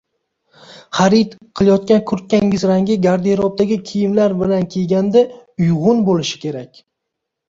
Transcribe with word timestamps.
Xarid 0.99 1.33
qilayotgan 1.59 1.99
kurtkangiz 2.11 2.65
rangi 2.71 2.95
garderobdagi 3.03 3.77
kiyimlar 3.89 4.33
bilan 4.39 4.65
kiyganda 4.77 5.21
uyg‘un 5.67 6.01
ko‘rinishi 6.09 6.41
kerak 6.47 6.81